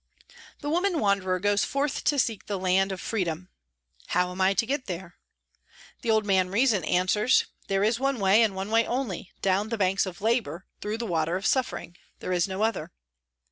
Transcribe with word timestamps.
The 0.61 0.69
woman 0.71 0.99
wanderer 0.99 1.39
goes 1.39 1.63
forth 1.63 2.03
to 2.05 2.17
seek 2.17 2.47
the 2.47 2.57
Land 2.57 2.91
of 2.91 2.99
Freedom...".' 2.99 3.49
How 4.15 4.31
am 4.31 4.39
1 4.39 4.55
to 4.55 4.65
get 4.65 4.87
there?' 4.87 5.17
The 6.01 6.09
old 6.09 6.25
man, 6.25 6.49
Reason, 6.49 6.83
answers,' 6.85 7.45
There 7.67 7.83
is 7.83 7.99
one 7.99 8.19
way 8.19 8.41
and 8.41 8.55
one 8.55 8.71
only. 8.73 9.31
Down 9.43 9.69
the 9.69 9.77
banks 9.77 10.07
of 10.07 10.19
Labour, 10.19 10.65
through 10.81 10.97
the 10.97 11.05
water 11.05 11.35
of 11.35 11.45
suffering. 11.45 11.97
There 12.17 12.33
is 12.33 12.47
no 12.47 12.63
other.' 12.63 12.91